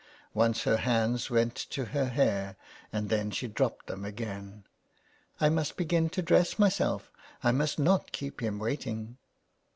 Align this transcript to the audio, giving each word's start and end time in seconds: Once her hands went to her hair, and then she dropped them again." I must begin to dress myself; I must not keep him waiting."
Once 0.33 0.63
her 0.63 0.77
hands 0.77 1.29
went 1.29 1.53
to 1.53 1.85
her 1.85 2.05
hair, 2.05 2.55
and 2.91 3.07
then 3.09 3.29
she 3.29 3.47
dropped 3.47 3.85
them 3.85 4.03
again." 4.03 4.63
I 5.39 5.49
must 5.49 5.77
begin 5.77 6.09
to 6.09 6.23
dress 6.23 6.57
myself; 6.57 7.11
I 7.43 7.51
must 7.51 7.77
not 7.77 8.11
keep 8.11 8.41
him 8.41 8.57
waiting." 8.57 9.19